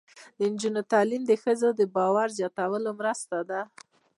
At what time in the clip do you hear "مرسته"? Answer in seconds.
2.99-3.37